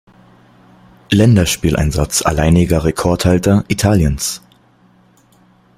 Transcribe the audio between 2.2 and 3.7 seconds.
alleiniger Rekordhalter